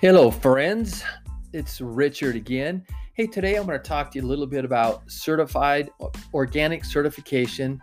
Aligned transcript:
Hello, 0.00 0.30
friends. 0.30 1.04
It's 1.52 1.78
Richard 1.82 2.34
again. 2.34 2.86
Hey, 3.12 3.26
today 3.26 3.56
I'm 3.56 3.66
going 3.66 3.78
to 3.78 3.86
talk 3.86 4.10
to 4.12 4.18
you 4.18 4.24
a 4.24 4.26
little 4.26 4.46
bit 4.46 4.64
about 4.64 5.02
certified 5.10 5.90
organic 6.32 6.86
certification 6.86 7.78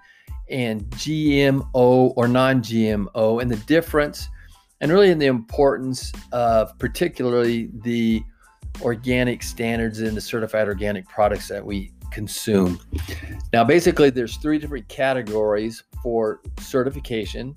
and 0.50 0.82
GMO 0.96 2.14
or 2.16 2.28
non 2.28 2.64
GMO 2.64 3.40
and 3.40 3.52
the 3.52 3.64
difference, 3.68 4.30
and 4.82 4.92
really 4.92 5.12
in 5.12 5.20
the 5.20 5.28
importance 5.28 6.12
of 6.32 6.76
particularly 6.80 7.70
the 7.84 8.24
organic 8.82 9.44
standards 9.44 10.02
in 10.02 10.16
the 10.16 10.22
certified 10.22 10.68
organic 10.68 11.08
products 11.08 11.48
that 11.50 11.64
we 11.64 11.92
consume. 12.12 12.80
Now, 13.54 13.64
basically, 13.64 14.10
there's 14.10 14.38
three 14.38 14.58
different 14.58 14.88
categories 14.88 15.84
for 16.02 16.42
certification, 16.60 17.54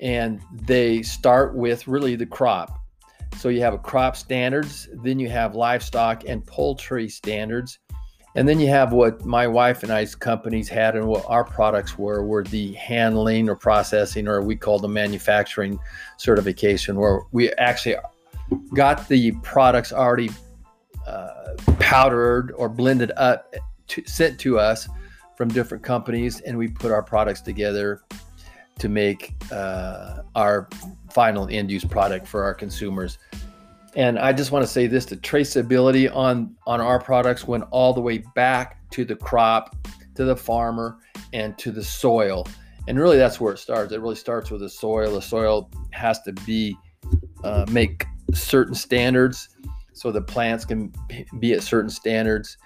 and 0.00 0.40
they 0.52 1.02
start 1.02 1.54
with 1.54 1.86
really 1.86 2.16
the 2.16 2.26
crop. 2.26 2.79
So 3.36 3.48
you 3.48 3.60
have 3.62 3.74
a 3.74 3.78
crop 3.78 4.16
standards, 4.16 4.88
then 5.02 5.18
you 5.18 5.28
have 5.30 5.54
livestock 5.54 6.24
and 6.26 6.44
poultry 6.44 7.08
standards, 7.08 7.78
and 8.34 8.48
then 8.48 8.60
you 8.60 8.68
have 8.68 8.92
what 8.92 9.24
my 9.24 9.46
wife 9.46 9.82
and 9.82 9.92
I's 9.92 10.14
companies 10.14 10.68
had 10.68 10.94
and 10.94 11.06
what 11.06 11.24
our 11.26 11.44
products 11.44 11.98
were 11.98 12.24
were 12.24 12.44
the 12.44 12.72
handling 12.74 13.48
or 13.48 13.56
processing 13.56 14.28
or 14.28 14.40
we 14.42 14.56
call 14.56 14.78
the 14.78 14.88
manufacturing 14.88 15.78
certification 16.16 16.98
where 16.98 17.22
we 17.32 17.50
actually 17.54 17.96
got 18.74 19.08
the 19.08 19.32
products 19.42 19.92
already 19.92 20.30
uh, 21.06 21.54
powdered 21.78 22.52
or 22.56 22.68
blended 22.68 23.10
up 23.16 23.54
to, 23.88 24.02
sent 24.06 24.38
to 24.40 24.58
us 24.58 24.88
from 25.36 25.48
different 25.48 25.82
companies 25.82 26.40
and 26.40 26.56
we 26.56 26.68
put 26.68 26.92
our 26.92 27.02
products 27.02 27.40
together 27.40 28.02
to 28.80 28.88
make 28.88 29.34
uh, 29.52 30.22
our 30.34 30.68
final 31.10 31.48
end 31.50 31.70
use 31.70 31.84
product 31.84 32.26
for 32.26 32.42
our 32.42 32.54
consumers. 32.54 33.18
And 33.94 34.18
I 34.18 34.32
just 34.32 34.52
want 34.52 34.64
to 34.64 34.70
say 34.70 34.86
this: 34.86 35.04
the 35.04 35.16
traceability 35.16 36.14
on 36.14 36.56
on 36.66 36.80
our 36.80 37.00
products 37.00 37.46
went 37.46 37.64
all 37.70 37.92
the 37.92 38.00
way 38.00 38.18
back 38.34 38.78
to 38.90 39.04
the 39.04 39.16
crop, 39.16 39.76
to 40.14 40.24
the 40.24 40.36
farmer, 40.36 40.98
and 41.32 41.56
to 41.58 41.70
the 41.70 41.84
soil. 41.84 42.46
And 42.88 42.98
really, 42.98 43.18
that's 43.18 43.40
where 43.40 43.52
it 43.52 43.58
starts. 43.58 43.92
It 43.92 44.00
really 44.00 44.16
starts 44.16 44.50
with 44.50 44.60
the 44.60 44.68
soil. 44.68 45.14
The 45.14 45.22
soil 45.22 45.70
has 45.90 46.22
to 46.22 46.32
be 46.32 46.76
uh, 47.44 47.66
make 47.70 48.06
certain 48.32 48.74
standards 48.74 49.48
so 49.92 50.10
the 50.10 50.22
plants 50.22 50.64
can 50.64 50.92
be 51.38 51.52
at 51.52 51.62
certain 51.62 51.90
standards, 51.90 52.56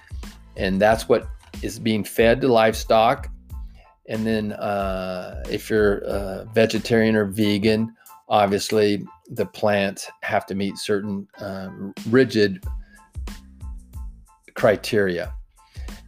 and 0.56 0.80
that's 0.80 1.08
what 1.08 1.26
is 1.62 1.78
being 1.78 2.04
fed 2.04 2.40
to 2.42 2.48
livestock. 2.48 3.30
And 4.08 4.26
then, 4.26 4.52
uh, 4.52 5.42
if 5.50 5.70
you're 5.70 5.98
a 5.98 6.46
vegetarian 6.52 7.16
or 7.16 7.24
vegan, 7.24 7.94
obviously 8.28 9.02
the 9.30 9.46
plants 9.46 10.10
have 10.22 10.46
to 10.46 10.54
meet 10.54 10.76
certain 10.76 11.26
um, 11.38 11.94
rigid 12.10 12.64
criteria. 14.54 15.32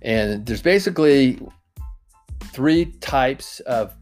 And 0.02 0.44
there's 0.44 0.62
basically 0.62 1.40
three 2.52 2.86
types 3.00 3.60
of 3.60 3.94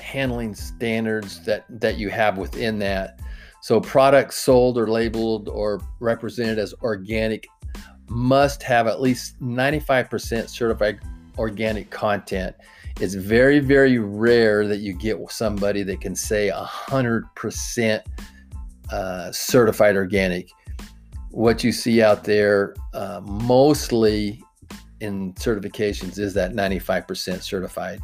handling 0.00 0.54
standards 0.54 1.44
that, 1.44 1.64
that 1.68 1.98
you 1.98 2.08
have 2.10 2.38
within 2.38 2.78
that. 2.78 3.20
So, 3.62 3.80
products 3.80 4.36
sold 4.36 4.78
or 4.78 4.86
labeled 4.86 5.48
or 5.48 5.80
represented 5.98 6.58
as 6.58 6.72
organic 6.82 7.48
must 8.08 8.62
have 8.62 8.86
at 8.86 9.00
least 9.00 9.40
95% 9.40 10.48
certified 10.48 11.00
organic 11.38 11.90
content. 11.90 12.56
It's 13.00 13.14
very, 13.14 13.58
very 13.58 13.98
rare 13.98 14.66
that 14.66 14.78
you 14.78 14.94
get 14.94 15.18
somebody 15.30 15.82
that 15.82 16.00
can 16.00 16.16
say 16.16 16.50
100% 16.54 18.02
uh, 18.90 19.32
certified 19.32 19.96
organic. 19.96 20.48
What 21.30 21.62
you 21.62 21.72
see 21.72 22.02
out 22.02 22.24
there 22.24 22.74
uh, 22.94 23.20
mostly 23.22 24.42
in 25.00 25.34
certifications 25.34 26.18
is 26.18 26.32
that 26.34 26.52
95% 26.52 27.42
certified. 27.42 28.00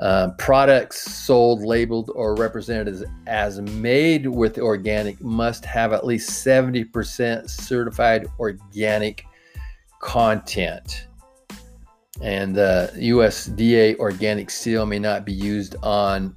Uh, 0.00 0.30
products 0.38 1.02
sold, 1.02 1.62
labeled, 1.62 2.10
or 2.14 2.34
represented 2.34 2.88
as, 2.88 3.04
as 3.26 3.60
made 3.60 4.26
with 4.26 4.58
organic 4.58 5.20
must 5.22 5.64
have 5.64 5.92
at 5.92 6.06
least 6.06 6.44
70% 6.44 7.48
certified 7.48 8.26
organic 8.38 9.24
content 10.00 11.06
and 12.20 12.56
uh, 12.58 12.88
the 12.94 13.10
USDA 13.10 13.98
organic 13.98 14.50
seal 14.50 14.84
may 14.86 14.98
not 14.98 15.24
be 15.24 15.32
used 15.32 15.76
on 15.82 16.36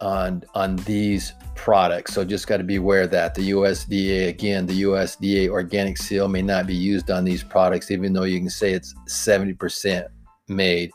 on 0.00 0.42
on 0.54 0.76
these 0.76 1.32
products. 1.54 2.14
So 2.14 2.24
just 2.24 2.46
got 2.46 2.58
to 2.58 2.64
be 2.64 2.76
aware 2.76 3.02
of 3.02 3.10
that 3.10 3.34
the 3.34 3.50
USDA 3.50 4.28
again, 4.28 4.66
the 4.66 4.82
USDA 4.82 5.48
organic 5.48 5.98
seal 5.98 6.28
may 6.28 6.42
not 6.42 6.66
be 6.66 6.74
used 6.74 7.10
on 7.10 7.24
these 7.24 7.42
products, 7.42 7.90
even 7.90 8.12
though 8.12 8.24
you 8.24 8.38
can 8.38 8.50
say 8.50 8.72
it's 8.72 8.94
70% 9.08 10.06
made. 10.48 10.90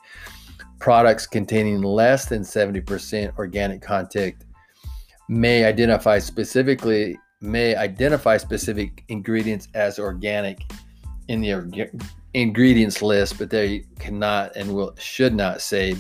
Products 0.80 1.28
containing 1.28 1.82
less 1.82 2.26
than 2.26 2.42
70% 2.42 3.38
organic 3.38 3.82
content 3.82 4.36
may 5.30 5.64
identify 5.66 6.20
specifically 6.20 7.18
may 7.42 7.76
identify 7.76 8.38
specific 8.38 9.04
ingredients 9.10 9.68
as 9.74 9.98
organic 9.98 10.60
in 11.28 11.42
the 11.42 11.52
ingredients 12.34 13.02
list, 13.02 13.38
but 13.38 13.50
they 13.50 13.86
cannot 14.00 14.56
and 14.56 14.74
will 14.74 14.96
should 14.98 15.36
not 15.36 15.62
say 15.62 15.96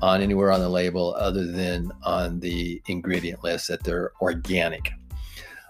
on 0.00 0.20
anywhere 0.20 0.50
on 0.50 0.60
the 0.60 0.68
label 0.68 1.14
other 1.16 1.46
than 1.46 1.90
on 2.02 2.40
the 2.40 2.82
ingredient 2.88 3.42
list 3.44 3.68
that 3.68 3.82
they're 3.84 4.12
organic. 4.20 4.90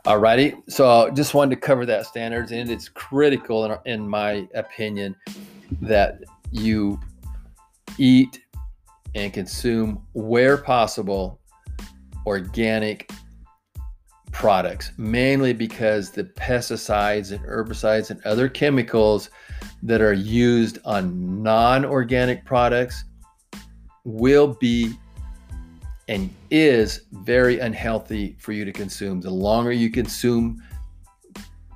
Alrighty, 0.07 0.61
so 0.69 1.11
just 1.11 1.35
wanted 1.35 1.55
to 1.55 1.61
cover 1.61 1.87
that 1.87 2.07
standards, 2.07 2.51
and 2.51 2.71
it's 2.71 2.89
critical 2.89 3.65
in, 3.65 3.79
in 3.85 4.09
my 4.09 4.49
opinion 4.55 5.15
that 5.81 6.19
you 6.51 6.99
eat 7.99 8.43
and 9.15 9.33
consume 9.33 10.03
where 10.15 10.57
possible 10.57 11.39
organic 12.27 13.11
products, 14.33 14.93
mainly 14.97 15.53
because 15.53 16.11
the 16.11 16.25
pesticides 16.25 17.31
and 17.31 17.45
herbicides 17.45 18.11
and 18.11 18.21
other 18.25 18.49
chemicals 18.49 19.31
that 19.83 20.01
are 20.01 20.13
used 20.13 20.79
on 20.85 21.43
non 21.43 21.85
organic 21.85 22.45
products 22.45 23.05
will 24.05 24.55
be 24.55 24.95
and 26.09 26.35
is 26.51 27.03
very 27.13 27.61
unhealthy 27.61 28.37
for 28.39 28.53
you 28.53 28.65
to 28.65 28.73
consume. 28.73 29.21
The 29.21 29.31
longer 29.31 29.71
you 29.71 29.91
consume 29.91 30.63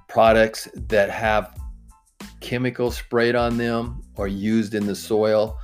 products 0.09 0.69
that 0.75 1.11
have 1.11 1.57
chemicals 2.41 2.97
sprayed 2.97 3.37
on 3.37 3.57
them 3.57 4.03
or 4.17 4.29
used 4.29 4.75
in 4.75 4.87
the 4.87 4.95
soil, 4.95 5.59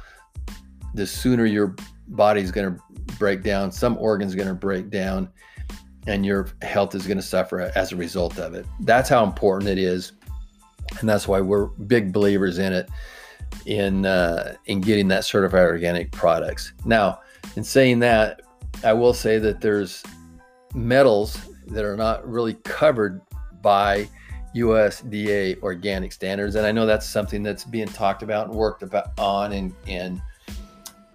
the 0.95 1.07
sooner 1.07 1.45
your 1.45 1.75
body's 2.09 2.51
going 2.51 2.75
to 2.75 2.83
break 3.19 3.43
down, 3.43 3.73
some 3.73 3.97
organs 3.99 4.35
going 4.35 4.49
to 4.49 4.55
break 4.55 4.91
down, 4.91 5.29
and 6.07 6.27
your 6.27 6.49
health 6.63 6.95
is 6.95 7.07
going 7.07 7.19
to 7.19 7.23
suffer 7.23 7.73
as 7.77 7.93
a 7.93 7.97
result 7.97 8.39
of 8.39 8.55
it. 8.55 8.67
That's 8.81 9.09
how 9.09 9.25
important 9.25 9.71
it 9.71 9.79
is 9.79 10.13
and 11.01 11.09
that's 11.09 11.27
why 11.27 11.41
we're 11.41 11.67
big 11.67 12.13
believers 12.13 12.59
in 12.59 12.73
it 12.73 12.89
in 13.67 14.07
uh, 14.07 14.55
in 14.67 14.81
getting 14.81 15.09
that 15.09 15.25
certified 15.25 15.67
organic 15.67 16.11
products. 16.13 16.73
Now, 16.85 17.21
in 17.57 17.65
saying 17.65 18.01
that, 18.01 18.43
I 18.85 18.93
will 18.93 19.15
say 19.15 19.39
that 19.39 19.61
there's 19.61 20.03
metals 20.75 21.49
that 21.69 21.85
are 21.85 21.97
not 21.97 22.29
really 22.29 22.55
covered 22.65 23.21
by 23.61 24.09
USDA 24.57 25.63
organic 25.63 26.13
standards, 26.13 26.55
and 26.55 26.67
I 26.67 26.73
know 26.73 26.87
that's 26.87 27.07
something 27.07 27.43
that's 27.43 27.65
being 27.65 27.89
talked 27.89 28.23
about 28.23 28.49
and 28.49 28.55
worked 28.55 28.83
about 28.83 29.19
on 29.19 29.53
and 29.53 29.75
and 29.87 30.23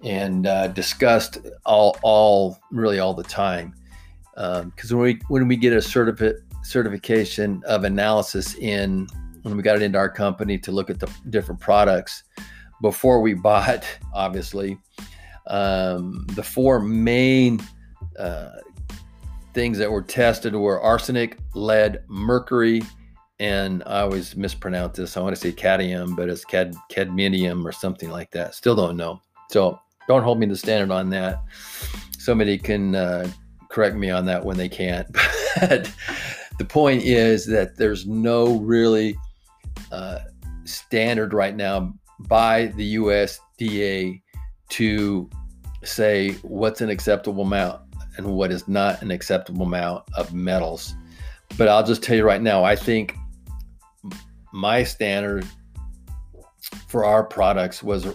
and 0.03 0.47
uh, 0.47 0.67
discussed 0.67 1.39
all 1.65 1.97
all 2.01 2.59
really 2.71 2.99
all 2.99 3.13
the 3.13 3.23
time. 3.23 3.73
Because 4.37 4.91
um, 4.91 4.97
when 4.97 5.03
we 5.03 5.19
when 5.29 5.47
we 5.47 5.55
get 5.55 5.73
a 5.73 5.81
certificate 5.81 6.43
certification 6.63 7.63
of 7.65 7.85
analysis 7.85 8.55
in 8.55 9.07
when 9.41 9.57
we 9.57 9.63
got 9.63 9.77
it 9.77 9.81
into 9.81 9.97
our 9.97 10.09
company 10.09 10.57
to 10.59 10.71
look 10.71 10.89
at 10.89 10.99
the 10.99 11.09
different 11.29 11.59
products 11.59 12.23
before 12.81 13.21
we 13.21 13.33
bought, 13.49 13.83
obviously, 14.13 14.77
um, 15.47 16.25
the 16.33 16.43
four 16.43 16.79
main 16.79 17.59
uh, 18.19 18.59
things 19.53 19.79
that 19.79 19.89
were 19.89 20.03
tested 20.03 20.53
were 20.55 20.79
arsenic, 20.81 21.39
lead, 21.55 22.03
mercury, 22.07 22.83
and 23.39 23.81
I 23.87 24.01
always 24.01 24.35
mispronounce 24.35 24.97
this. 24.97 25.17
I 25.17 25.21
want 25.21 25.35
to 25.35 25.41
say 25.41 25.51
cadmium, 25.51 26.15
but 26.15 26.29
it's 26.29 26.45
cad- 26.45 26.75
cadmium 26.89 27.65
or 27.65 27.71
something 27.71 28.11
like 28.11 28.29
that. 28.31 28.53
Still 28.53 28.75
don't 28.75 28.97
know. 28.97 29.21
So 29.49 29.79
don't 30.07 30.23
hold 30.23 30.39
me 30.39 30.45
to 30.47 30.55
standard 30.55 30.93
on 30.93 31.09
that. 31.09 31.41
Somebody 32.19 32.57
can 32.57 32.93
uh, 32.93 33.31
correct 33.77 33.95
me 33.95 34.09
on 34.09 34.25
that 34.25 34.43
when 34.43 34.57
they 34.57 34.67
can't. 34.67 35.07
But 35.59 35.91
the 36.57 36.65
point 36.65 37.03
is 37.03 37.45
that 37.47 37.77
there's 37.77 38.07
no 38.07 38.57
really 38.57 39.15
uh, 39.91 40.19
standard 40.65 41.33
right 41.33 41.55
now 41.55 41.93
by 42.21 42.67
the 42.75 42.95
USDA 42.95 44.21
to 44.69 45.29
say 45.83 46.31
what's 46.41 46.81
an 46.81 46.89
acceptable 46.89 47.43
amount 47.43 47.81
and 48.17 48.25
what 48.33 48.51
is 48.51 48.67
not 48.67 49.01
an 49.03 49.11
acceptable 49.11 49.63
amount 49.63 50.03
of 50.15 50.33
metals. 50.33 50.95
but 51.57 51.67
I'll 51.67 51.85
just 51.85 52.01
tell 52.01 52.17
you 52.17 52.23
right 52.23 52.41
now, 52.41 52.63
I 52.63 52.75
think 52.75 53.15
my 54.53 54.83
standard 54.83 55.45
for 56.87 57.05
our 57.05 57.23
products 57.23 57.83
was 57.83 58.07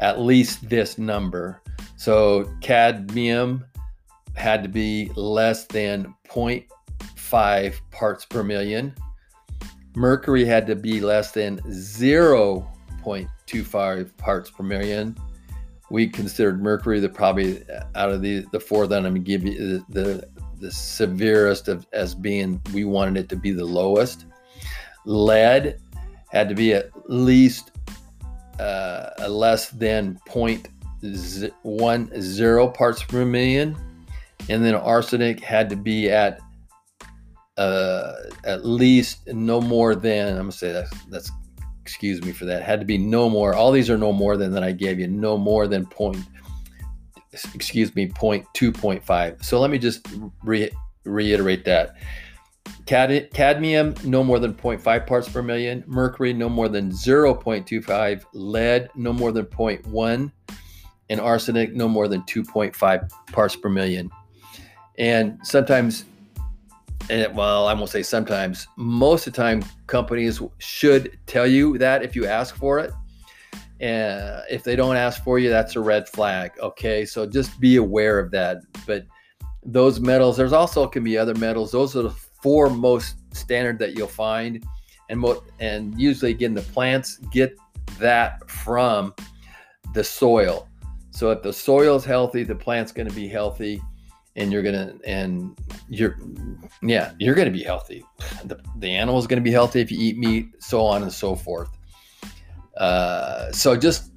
at 0.00 0.20
least 0.20 0.68
this 0.68 0.98
number. 0.98 1.62
So 1.96 2.50
cadmium 2.60 3.64
had 4.34 4.62
to 4.62 4.68
be 4.68 5.10
less 5.16 5.64
than 5.66 6.14
0.5 6.28 7.74
parts 7.90 8.24
per 8.24 8.42
million. 8.42 8.94
Mercury 9.94 10.44
had 10.44 10.66
to 10.66 10.74
be 10.74 11.00
less 11.00 11.30
than 11.32 11.60
0.25 11.60 14.16
parts 14.16 14.50
per 14.50 14.62
million. 14.62 15.16
We 15.90 16.08
considered 16.08 16.62
mercury 16.62 17.00
the 17.00 17.10
probably 17.10 17.62
out 17.94 18.10
of 18.10 18.22
the 18.22 18.46
the 18.52 18.60
four 18.60 18.86
that 18.86 18.96
I'm 18.96 19.02
gonna 19.02 19.18
give 19.18 19.44
you 19.44 19.58
the, 19.58 19.84
the, 19.90 20.26
the 20.58 20.70
severest 20.70 21.68
of 21.68 21.86
as 21.92 22.14
being 22.14 22.58
we 22.72 22.84
wanted 22.84 23.18
it 23.18 23.28
to 23.28 23.36
be 23.36 23.50
the 23.50 23.66
lowest. 23.66 24.24
Lead 25.04 25.78
had 26.30 26.48
to 26.48 26.54
be 26.54 26.72
at 26.72 26.88
least 27.10 27.72
uh, 28.58 29.10
less 29.28 29.68
than 29.70 30.18
0.10 30.28 32.74
parts 32.74 33.02
per 33.02 33.26
million, 33.26 33.76
and 34.48 34.64
then 34.64 34.74
arsenic 34.74 35.40
had 35.40 35.68
to 35.70 35.76
be 35.76 36.10
at 36.10 36.40
uh, 37.56 38.12
at 38.44 38.64
least 38.64 39.26
no 39.28 39.60
more 39.60 39.94
than 39.94 40.30
I'm 40.30 40.36
gonna 40.36 40.52
say 40.52 40.72
that 40.72 40.86
that's 41.10 41.30
excuse 41.82 42.22
me 42.22 42.32
for 42.32 42.44
that 42.46 42.62
had 42.62 42.80
to 42.80 42.86
be 42.86 42.98
no 42.98 43.28
more. 43.28 43.54
All 43.54 43.72
these 43.72 43.90
are 43.90 43.98
no 43.98 44.12
more 44.12 44.36
than 44.36 44.52
that 44.52 44.62
I 44.62 44.72
gave 44.72 44.98
you. 44.98 45.08
No 45.08 45.36
more 45.36 45.66
than 45.66 45.86
point 45.86 46.18
excuse 47.54 47.94
me 47.94 48.06
point 48.08 48.46
two 48.54 48.72
point 48.72 49.04
five. 49.04 49.42
So 49.42 49.60
let 49.60 49.70
me 49.70 49.78
just 49.78 50.06
re- 50.42 50.70
reiterate 51.04 51.64
that. 51.64 51.96
Cad- 52.86 53.30
cadmium 53.32 53.94
no 54.04 54.24
more 54.24 54.38
than 54.38 54.54
0.5 54.54 55.06
parts 55.06 55.28
per 55.28 55.42
million, 55.42 55.84
mercury 55.86 56.32
no 56.32 56.48
more 56.48 56.68
than 56.68 56.90
0.25, 56.90 58.24
lead 58.32 58.90
no 58.96 59.12
more 59.12 59.30
than 59.30 59.46
0.1, 59.46 60.32
and 61.08 61.20
arsenic 61.20 61.74
no 61.74 61.88
more 61.88 62.08
than 62.08 62.22
2.5 62.22 63.08
parts 63.32 63.56
per 63.56 63.68
million. 63.68 64.10
And 65.02 65.36
sometimes 65.42 66.04
and 67.10 67.34
well, 67.34 67.66
I 67.66 67.74
won't 67.74 67.90
say 67.90 68.04
sometimes, 68.04 68.68
most 68.76 69.26
of 69.26 69.32
the 69.32 69.36
time, 69.36 69.64
companies 69.88 70.40
should 70.58 71.18
tell 71.26 71.44
you 71.44 71.76
that 71.78 72.04
if 72.04 72.14
you 72.14 72.26
ask 72.26 72.54
for 72.54 72.78
it. 72.78 72.92
And 73.80 74.44
if 74.48 74.62
they 74.62 74.76
don't 74.76 74.94
ask 74.94 75.24
for 75.24 75.40
you, 75.40 75.50
that's 75.50 75.74
a 75.74 75.80
red 75.80 76.08
flag. 76.08 76.52
Okay. 76.60 77.04
So 77.04 77.26
just 77.26 77.58
be 77.58 77.76
aware 77.76 78.20
of 78.20 78.30
that. 78.30 78.58
But 78.86 79.06
those 79.64 79.98
metals, 79.98 80.36
there's 80.36 80.52
also 80.52 80.86
can 80.86 81.02
be 81.02 81.18
other 81.18 81.34
metals. 81.34 81.72
Those 81.72 81.96
are 81.96 82.02
the 82.02 82.14
four 82.40 82.70
most 82.70 83.16
standard 83.34 83.80
that 83.80 83.96
you'll 83.96 84.06
find. 84.06 84.64
And, 85.08 85.24
and 85.58 86.00
usually, 86.00 86.30
again, 86.30 86.54
the 86.54 86.62
plants 86.62 87.16
get 87.32 87.56
that 87.98 88.48
from 88.48 89.12
the 89.94 90.04
soil. 90.04 90.68
So 91.10 91.32
if 91.32 91.42
the 91.42 91.52
soil 91.52 91.96
is 91.96 92.04
healthy, 92.04 92.44
the 92.44 92.54
plant's 92.54 92.92
going 92.92 93.08
to 93.08 93.14
be 93.14 93.26
healthy 93.26 93.82
and 94.36 94.52
you're 94.52 94.62
gonna 94.62 94.94
and 95.04 95.56
you're 95.88 96.16
yeah 96.82 97.12
you're 97.18 97.34
gonna 97.34 97.50
be 97.50 97.62
healthy. 97.62 98.04
The, 98.44 98.60
the 98.78 98.88
animal's 98.88 99.26
gonna 99.26 99.40
be 99.40 99.52
healthy 99.52 99.80
if 99.80 99.92
you 99.92 99.98
eat 100.00 100.18
meat 100.18 100.48
so 100.58 100.84
on 100.84 101.02
and 101.02 101.12
so 101.12 101.36
forth. 101.36 101.70
Uh, 102.76 103.52
so 103.52 103.76
just 103.76 104.10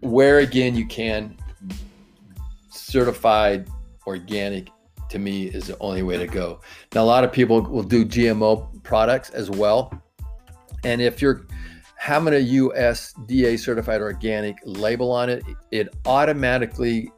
where 0.00 0.38
again 0.38 0.74
you 0.74 0.86
can 0.86 1.36
certified 2.70 3.68
organic 4.06 4.68
to 5.08 5.18
me 5.18 5.46
is 5.46 5.68
the 5.68 5.78
only 5.78 6.02
way 6.02 6.18
to 6.18 6.26
go. 6.26 6.60
Now 6.94 7.04
a 7.04 7.06
lot 7.06 7.24
of 7.24 7.32
people 7.32 7.62
will 7.62 7.82
do 7.82 8.04
gmo 8.04 8.82
products 8.82 9.30
as 9.30 9.50
well. 9.50 9.92
And 10.84 11.00
if 11.00 11.22
you're 11.22 11.46
having 11.96 12.34
a 12.34 12.46
usda 12.46 13.58
certified 13.58 14.00
organic 14.00 14.56
label 14.64 15.10
on 15.10 15.28
it 15.28 15.42
it 15.72 15.88
automatically 16.06 17.10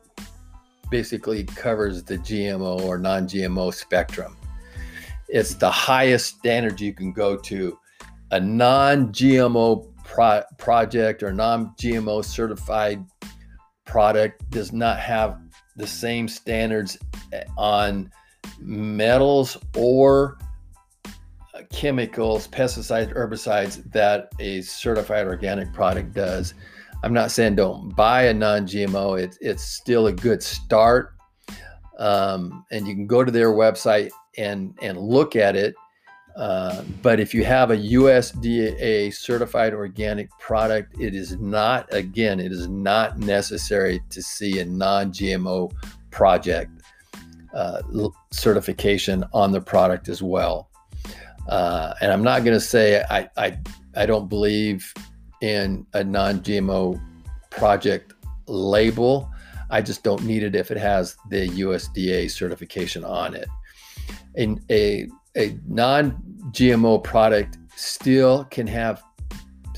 basically 0.91 1.45
covers 1.45 2.03
the 2.03 2.19
GMO 2.19 2.81
or 2.83 2.99
non 2.99 3.27
GMO 3.27 3.73
spectrum. 3.73 4.37
It's 5.29 5.55
the 5.55 5.71
highest 5.71 6.39
standard 6.39 6.81
you 6.81 6.93
can 6.93 7.13
go 7.13 7.37
to. 7.37 7.79
A 8.33 8.41
non 8.41 9.09
GMO 9.09 9.87
pro- 10.05 10.43
project 10.59 11.23
or 11.23 11.33
non 11.33 11.75
GMO 11.81 12.25
certified 12.25 13.05
product 13.87 14.49
does 14.51 14.73
not 14.73 14.99
have 14.99 15.39
the 15.77 15.87
same 15.87 16.29
standards 16.29 16.99
on 17.57 18.11
metals 18.59 19.57
or 19.77 20.39
chemicals, 21.71 22.49
pesticides, 22.49 23.15
herbicides 23.15 23.91
that 23.93 24.33
a 24.39 24.61
certified 24.63 25.27
organic 25.27 25.73
product 25.73 26.13
does. 26.13 26.55
I'm 27.03 27.15
not 27.15 27.31
saying 27.31 27.57
don't 27.57 27.95
buy 27.97 28.25
a 28.25 28.35
non-GMO. 28.35 29.21
It's 29.21 29.39
it's 29.41 29.63
still 29.63 30.07
a 30.09 30.13
good 30.13 30.43
start, 30.43 31.15
um, 31.99 32.65
and 32.71 32.87
you 32.87 32.95
can 32.95 33.07
go 33.07 33.25
to 33.25 33.31
their 33.31 33.53
website 33.53 34.11
and 34.37 34.77
and 34.83 34.99
look 34.99 35.37
at 35.37 35.57
it. 35.57 35.75
Uh, 36.37 36.83
but 37.03 37.19
if 37.19 37.35
you 37.35 37.45
have 37.45 37.71
a 37.71 37.77
USDA 37.77 39.13
certified 39.13 39.75
organic 39.75 40.31
product, 40.39 41.01
it 41.01 41.15
is 41.15 41.37
not 41.39 41.93
again, 41.93 42.39
it 42.39 42.53
is 42.53 42.69
not 42.69 43.19
necessary 43.19 44.01
to 44.11 44.23
see 44.23 44.61
a 44.61 44.65
non-GMO 44.65 45.73
project 46.11 46.71
uh, 47.55 47.83
certification 48.31 49.25
on 49.33 49.53
the 49.53 49.61
product 49.61 50.09
as 50.09 50.23
well. 50.23 50.71
Uh, 51.49 51.95
and 52.01 52.13
I'm 52.13 52.23
not 52.23 52.45
going 52.45 52.57
to 52.57 52.61
say 52.61 53.03
I, 53.11 53.29
I 53.37 53.59
I 53.97 54.07
don't 54.07 54.29
believe 54.29 54.95
in 55.41 55.87
a 55.95 56.05
non 56.05 56.41
GMO 56.41 57.01
project 57.51 58.15
label. 58.47 59.31
I 59.71 59.83
just 59.83 60.03
don't 60.03 60.25
need 60.25 60.43
it 60.43 60.55
if 60.55 60.71
it 60.71 60.77
has 60.77 61.17
the 61.29 61.49
USDA 61.49 62.31
certification 62.31 63.05
on 63.05 63.35
it. 63.35 63.49
And 64.37 64.61
a, 64.71 65.09
a 65.37 65.57
non 65.67 66.23
GMO 66.51 67.03
product 67.03 67.59
still 67.77 68.45
can 68.45 68.67
have 68.67 69.03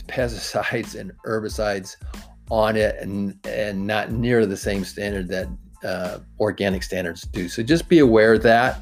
pesticides 0.06 0.98
and 0.98 1.12
herbicides 1.26 1.96
on 2.50 2.76
it 2.76 2.96
and, 3.00 3.38
and 3.46 3.86
not 3.86 4.12
near 4.12 4.44
the 4.46 4.56
same 4.56 4.84
standard 4.84 5.28
that 5.28 5.48
uh, 5.84 6.18
organic 6.38 6.82
standards 6.82 7.22
do. 7.22 7.48
So 7.48 7.62
just 7.62 7.88
be 7.88 8.00
aware 8.00 8.34
of 8.34 8.42
that 8.42 8.80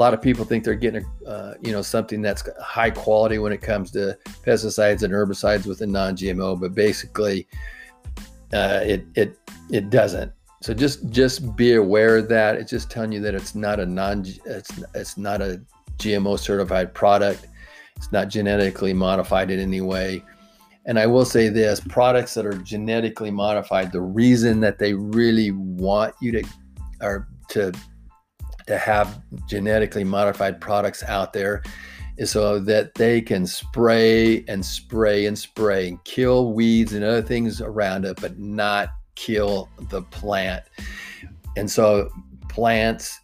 a 0.00 0.02
lot 0.02 0.14
of 0.14 0.22
people 0.22 0.46
think 0.46 0.64
they're 0.64 0.74
getting 0.74 1.04
uh, 1.26 1.52
you 1.60 1.72
know 1.72 1.82
something 1.82 2.22
that's 2.22 2.42
high 2.58 2.88
quality 2.88 3.36
when 3.36 3.52
it 3.52 3.60
comes 3.60 3.90
to 3.90 4.16
pesticides 4.46 5.02
and 5.02 5.12
herbicides 5.12 5.66
with 5.66 5.82
a 5.82 5.86
non-GMO, 5.86 6.58
but 6.58 6.74
basically 6.74 7.46
uh, 8.54 8.80
it 8.82 9.04
it 9.14 9.36
it 9.70 9.90
doesn't. 9.90 10.32
So 10.62 10.72
just 10.72 11.10
just 11.10 11.54
be 11.54 11.74
aware 11.74 12.16
of 12.16 12.30
that. 12.30 12.56
It's 12.56 12.70
just 12.70 12.90
telling 12.90 13.12
you 13.12 13.20
that 13.20 13.34
it's 13.34 13.54
not 13.54 13.78
a 13.78 13.84
non 13.84 14.24
it's 14.46 14.70
it's 14.94 15.18
not 15.18 15.42
a 15.42 15.60
GMO 15.98 16.38
certified 16.38 16.94
product. 16.94 17.46
It's 17.96 18.10
not 18.10 18.28
genetically 18.28 18.94
modified 18.94 19.50
in 19.50 19.60
any 19.60 19.82
way. 19.82 20.24
And 20.86 20.98
I 20.98 21.06
will 21.06 21.26
say 21.26 21.50
this 21.50 21.78
products 21.78 22.32
that 22.34 22.46
are 22.46 22.56
genetically 22.56 23.30
modified, 23.30 23.92
the 23.92 24.00
reason 24.00 24.60
that 24.60 24.78
they 24.78 24.94
really 24.94 25.50
want 25.50 26.14
you 26.22 26.32
to 26.32 26.48
or 27.02 27.28
to 27.50 27.74
to 28.70 28.78
have 28.78 29.20
genetically 29.48 30.04
modified 30.04 30.60
products 30.60 31.02
out 31.02 31.32
there 31.32 31.60
so 32.24 32.60
that 32.60 32.94
they 32.94 33.20
can 33.20 33.44
spray 33.44 34.44
and 34.46 34.64
spray 34.64 35.26
and 35.26 35.36
spray 35.36 35.88
and 35.88 36.04
kill 36.04 36.52
weeds 36.52 36.92
and 36.92 37.02
other 37.02 37.20
things 37.20 37.60
around 37.60 38.04
it, 38.04 38.20
but 38.20 38.38
not 38.38 38.90
kill 39.16 39.68
the 39.90 40.02
plant. 40.02 40.62
And 41.56 41.68
so 41.68 42.10
plants 42.48 43.18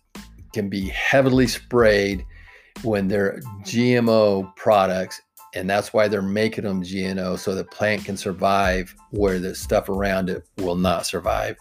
can 0.53 0.69
be 0.69 0.89
heavily 0.89 1.47
sprayed 1.47 2.27
when 2.83 3.07
they're 3.07 3.39
GMO 3.63 4.53
products. 4.57 5.23
And 5.55 5.71
that's 5.71 5.93
why 5.93 6.09
they're 6.09 6.23
making 6.23 6.65
them 6.65 6.83
GMO 6.83 7.39
so 7.39 7.55
the 7.55 7.63
plant 7.63 8.05
can 8.05 8.17
survive 8.17 8.93
where 9.11 9.39
the 9.39 9.55
stuff 9.55 9.89
around 9.89 10.29
it 10.29 10.45
will 10.59 10.75
not 10.75 11.07
survive. 11.07 11.57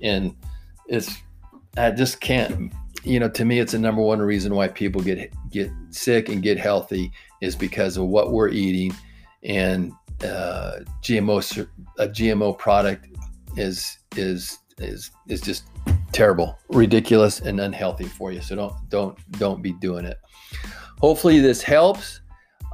And 0.00 0.36
it's, 0.86 1.16
I 1.76 1.90
just 1.90 2.20
can't 2.20 2.72
you 3.04 3.20
know, 3.20 3.28
to 3.28 3.44
me, 3.44 3.58
it's 3.60 3.72
the 3.72 3.78
number 3.78 4.02
one 4.02 4.20
reason 4.20 4.54
why 4.54 4.68
people 4.68 5.02
get 5.02 5.32
get 5.50 5.70
sick 5.90 6.28
and 6.28 6.42
get 6.42 6.58
healthy 6.58 7.12
is 7.40 7.54
because 7.54 7.96
of 7.96 8.06
what 8.06 8.32
we're 8.32 8.48
eating, 8.48 8.94
and 9.42 9.92
uh, 10.22 10.80
GMO 11.02 11.68
a 11.98 12.08
GMO 12.08 12.58
product 12.58 13.06
is 13.56 13.98
is 14.16 14.58
is 14.78 15.10
is 15.28 15.40
just 15.40 15.64
terrible, 16.12 16.58
ridiculous, 16.70 17.40
and 17.40 17.60
unhealthy 17.60 18.04
for 18.06 18.32
you. 18.32 18.40
So 18.40 18.56
don't 18.56 18.74
don't 18.88 19.30
don't 19.32 19.62
be 19.62 19.72
doing 19.72 20.06
it. 20.06 20.18
Hopefully, 21.00 21.40
this 21.40 21.62
helps. 21.62 22.20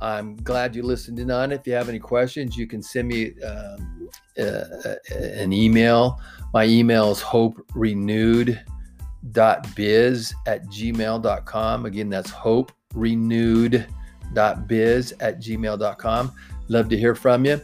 I'm 0.01 0.37
glad 0.37 0.75
you 0.75 0.83
listened 0.83 1.19
in 1.19 1.31
on. 1.31 1.53
If 1.53 1.67
you 1.67 1.75
have 1.75 1.89
any 1.89 1.99
questions, 1.99 2.57
you 2.57 2.67
can 2.67 2.83
send 2.83 3.09
me 3.09 3.39
um, 3.43 4.09
uh, 4.39 4.65
an 5.15 5.53
email. 5.53 6.21
My 6.55 6.65
email 6.65 7.11
is 7.11 7.21
hope 7.21 7.63
renewed 7.75 8.63
hope.biz 9.23 10.35
at 10.47 10.67
gmail.com. 10.67 11.87
Again, 11.87 12.09
that's 12.09 12.31
hope 12.31 12.73
renewed.biz 12.95 13.85
at 15.21 15.41
gmail.com. 15.41 16.33
Love 16.69 16.89
to 16.89 16.97
hear 16.97 17.15
from 17.15 17.45
you. 17.45 17.61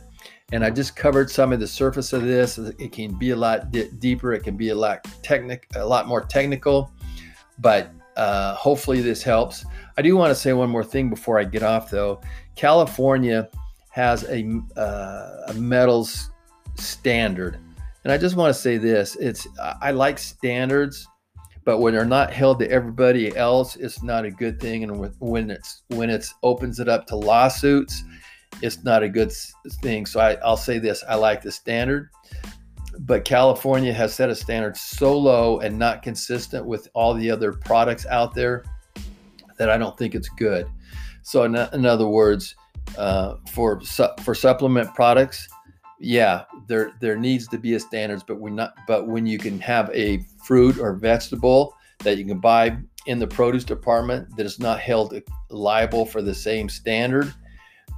And 0.53 0.65
I 0.65 0.71
just 0.71 0.95
covered 0.95 1.29
some 1.31 1.53
of 1.53 1.59
the 1.59 1.67
surface 1.67 2.13
of 2.13 2.23
this. 2.23 2.59
It 2.59 2.93
can 2.93 3.19
be 3.19 3.31
a 3.31 3.37
lot 3.37 3.73
d- 3.73 3.91
deeper. 3.99 4.33
It 4.33 4.45
can 4.45 4.57
be 4.57 4.69
a 4.69 4.75
lot 4.75 5.05
technic, 5.23 5.67
a 5.75 5.85
lot 5.85 6.07
more 6.07 6.21
technical, 6.21 6.93
but 7.59 7.91
uh, 8.17 8.55
hopefully 8.55 9.01
this 9.01 9.25
helps. 9.25 9.65
I 9.99 10.03
do 10.03 10.17
want 10.17 10.31
to 10.31 10.37
say 10.37 10.53
one 10.53 10.71
more 10.71 10.85
thing 10.85 11.11
before 11.11 11.39
I 11.39 11.45
get 11.45 11.65
off, 11.65 11.91
though. 11.91 12.21
California 12.55 13.49
has 13.91 14.23
a, 14.25 14.61
uh, 14.77 15.47
a 15.49 15.55
metals 15.55 16.31
standard, 16.77 17.59
and 18.05 18.13
I 18.13 18.17
just 18.17 18.37
want 18.37 18.55
to 18.55 18.61
say 18.61 18.79
this: 18.79 19.17
it's 19.17 19.49
I 19.83 19.91
like 19.91 20.19
standards, 20.19 21.09
but 21.67 21.81
when 21.81 21.93
they're 21.93 22.07
not 22.07 22.33
held 22.33 22.59
to 22.61 22.71
everybody 22.71 23.37
else, 23.37 23.77
it's 23.77 24.03
not 24.03 24.25
a 24.25 24.31
good 24.31 24.59
thing. 24.59 24.85
And 24.85 25.15
when 25.19 25.51
it's 25.51 25.83
when 25.89 26.09
it's 26.09 26.33
opens 26.43 26.81
it 26.81 26.89
up 26.89 27.07
to 27.09 27.17
lawsuits 27.17 28.03
it's 28.63 28.85
not 28.85 29.03
a 29.03 29.09
good 29.09 29.33
thing. 29.83 30.07
So 30.07 30.21
I, 30.21 30.35
I'll 30.45 30.57
say 30.57 30.79
this 30.79 31.05
I 31.09 31.15
like 31.15 31.43
the 31.43 31.53
standard, 31.53 32.11
but 33.01 33.25
California 33.25 33.93
has 33.93 34.15
set 34.15 34.31
a 34.31 34.35
standard 34.35 34.77
so 34.77 35.17
low 35.17 35.61
and 35.61 35.79
not 35.79 36.03
consistent 36.03 36.65
with 36.65 36.89
all 36.95 37.15
the 37.15 37.31
other 37.31 37.53
products 37.53 38.07
out 38.07 38.35
there 38.35 38.65
that 39.59 39.71
I 39.71 39.79
don't 39.79 39.97
think 39.97 40.15
it's 40.15 40.29
good. 40.29 40.67
So, 41.23 41.43
in, 41.43 41.57
in 41.57 41.87
other 41.87 42.07
words, 42.07 42.55
uh, 42.97 43.37
for 43.53 43.81
su- 43.83 44.15
for 44.23 44.35
supplement 44.35 44.95
products, 44.95 45.49
yeah, 45.99 46.45
there 46.69 46.93
there 47.01 47.17
needs 47.17 47.49
to 47.49 47.59
be 47.59 47.75
a 47.75 47.81
standards, 47.81 48.23
but 48.27 48.41
we 48.41 48.51
not. 48.51 48.75
But 48.87 49.07
when 49.07 49.27
you 49.27 49.39
can 49.39 49.59
have 49.61 49.91
a 49.93 50.19
fruit 50.45 50.79
or 50.79 50.95
vegetable 50.95 51.75
that 52.01 52.19
you 52.19 52.25
can 52.25 52.39
buy 52.39 52.79
in 53.07 53.19
the 53.19 53.27
produce 53.27 53.65
department 53.65 54.37
that 54.37 54.47
is 54.47 54.59
not 54.59 54.81
held 54.81 55.15
liable 55.51 56.05
for 56.05 56.23
the 56.23 56.35
same 56.35 56.69
standard, 56.69 57.33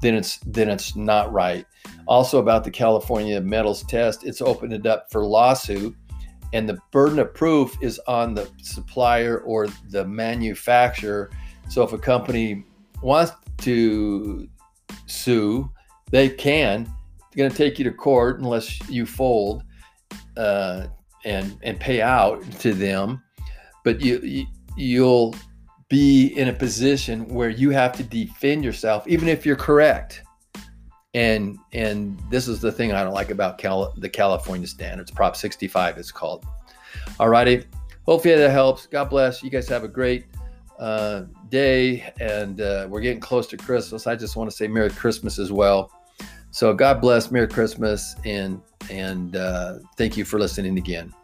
then 0.02 0.14
it's 0.14 0.38
then 0.46 0.68
it's 0.68 0.96
not 0.96 1.32
right. 1.32 1.66
Also 2.06 2.38
about 2.38 2.64
the 2.64 2.70
California 2.70 3.40
metals 3.40 3.82
test, 3.84 4.25
it's 4.25 4.40
opened 4.40 4.72
it 4.72 4.87
up 4.87 5.10
for 5.10 5.25
lawsuit 5.25 5.96
and 6.52 6.68
the 6.68 6.78
burden 6.90 7.18
of 7.18 7.34
proof 7.34 7.76
is 7.82 7.98
on 8.06 8.34
the 8.34 8.48
supplier 8.62 9.40
or 9.40 9.68
the 9.90 10.04
manufacturer. 10.04 11.30
So 11.68 11.82
if 11.82 11.92
a 11.92 11.98
company 11.98 12.64
wants 13.02 13.32
to 13.58 14.48
sue, 15.06 15.70
they 16.10 16.28
can. 16.30 16.92
It's 17.38 17.42
going 17.45 17.52
to 17.52 17.57
take 17.57 17.78
you 17.78 17.85
to 17.85 17.92
court 17.92 18.40
unless 18.40 18.90
you 18.90 19.07
fold 19.07 19.62
uh, 20.37 20.88
and 21.25 21.57
and 21.62 21.78
pay 21.78 22.02
out 22.02 22.42
to 22.59 22.75
them. 22.75 23.23
But 23.85 24.00
you, 24.00 24.18
you 24.25 24.47
you'll 24.76 25.37
be 25.88 26.37
in 26.37 26.49
a 26.49 26.52
position 26.52 27.28
where 27.28 27.49
you 27.49 27.71
have 27.71 27.92
to 27.92 28.02
defend 28.02 28.64
yourself, 28.64 29.07
even 29.07 29.28
if 29.28 29.47
you're 29.47 29.54
correct. 29.54 30.25
And 31.14 31.57
and 31.73 32.21
this 32.28 32.49
is 32.49 32.61
the 32.61 32.73
thing 32.73 32.90
I 32.90 33.04
don't 33.04 33.14
like 33.14 33.30
about 33.30 33.57
Cal- 33.57 33.95
the 33.97 34.09
California 34.09 34.66
standards. 34.66 35.12
Prop 35.12 35.37
65 35.37 35.97
is 35.97 36.11
called. 36.11 36.45
All 37.21 37.28
righty. 37.28 37.66
Hopefully 38.04 38.35
that 38.35 38.50
helps. 38.50 38.87
God 38.87 39.11
bless. 39.11 39.45
You 39.45 39.50
guys 39.50 39.68
have 39.68 39.85
a 39.85 39.88
great 39.88 40.25
uh, 40.80 41.23
day, 41.50 42.12
and 42.18 42.61
uh, 42.61 42.88
we're 42.90 43.00
getting 43.00 43.21
close 43.21 43.47
to 43.47 43.57
Christmas. 43.57 44.09
I 44.09 44.16
just 44.16 44.35
want 44.35 44.50
to 44.50 44.57
say 44.57 44.66
Merry 44.66 44.90
Christmas 44.90 45.38
as 45.38 45.52
well. 45.52 45.92
So 46.59 46.75
God 46.75 47.00
bless. 47.00 47.31
Merry 47.31 47.47
Christmas, 47.47 48.17
and 48.25 48.61
and 48.91 49.37
uh, 49.37 49.75
thank 49.97 50.17
you 50.17 50.25
for 50.25 50.41
listening 50.41 50.77
again. 50.77 51.15